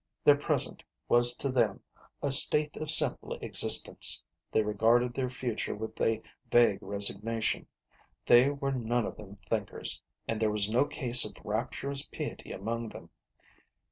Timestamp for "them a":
1.51-2.31